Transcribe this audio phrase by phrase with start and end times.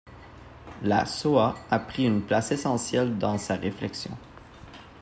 [0.81, 4.17] La Shoah a pris une place essentielle dans sa réflexion.